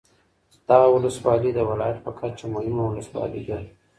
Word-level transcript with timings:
دغه 0.67 0.87
ولسوالي 0.93 1.51
د 1.55 1.59
ولایت 1.69 1.97
په 2.05 2.11
کچه 2.19 2.45
مهمه 2.53 2.83
ولسوالي 2.87 3.41
ده 3.49 3.59